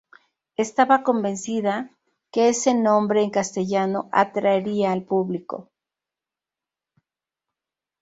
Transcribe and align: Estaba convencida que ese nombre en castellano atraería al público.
Estaba 0.57 1.03
convencida 1.03 1.95
que 2.31 2.49
ese 2.49 2.73
nombre 2.73 3.21
en 3.21 3.29
castellano 3.29 4.09
atraería 4.11 4.91
al 4.93 5.03
público. 5.03 5.69